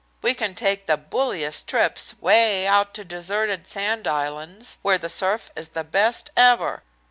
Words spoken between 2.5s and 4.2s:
out to deserted sand